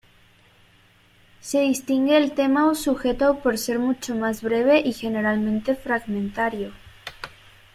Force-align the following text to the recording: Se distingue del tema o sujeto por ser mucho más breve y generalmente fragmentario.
Se 1.41 1.59
distingue 1.61 2.15
del 2.15 2.31
tema 2.31 2.65
o 2.65 2.73
sujeto 2.73 3.37
por 3.37 3.59
ser 3.59 3.77
mucho 3.77 4.15
más 4.15 4.41
breve 4.41 4.79
y 4.79 4.93
generalmente 4.93 5.75
fragmentario. 5.75 6.73